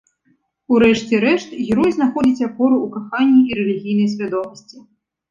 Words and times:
У 0.75 0.77
рэшце 0.83 1.17
рэшт, 1.23 1.51
герой 1.67 1.91
знаходзіць 1.97 2.45
апору 2.47 2.75
ў 2.79 2.87
каханні 2.95 3.43
і 3.49 3.59
рэлігійнай 3.59 4.09
свядомасці. 4.15 4.77